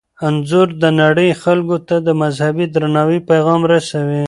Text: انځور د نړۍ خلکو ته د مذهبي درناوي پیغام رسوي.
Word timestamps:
انځور 0.27 0.67
د 0.83 0.83
نړۍ 1.01 1.29
خلکو 1.43 1.77
ته 1.87 1.95
د 2.07 2.09
مذهبي 2.21 2.65
درناوي 2.75 3.19
پیغام 3.29 3.61
رسوي. 3.73 4.19